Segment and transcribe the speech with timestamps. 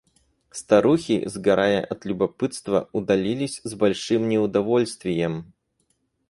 [0.49, 5.53] Старухи, сгорая от любопытства, удалились с большим неудовольствием.